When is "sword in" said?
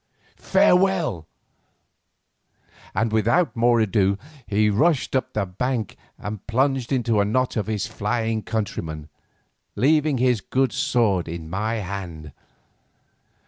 10.73-11.47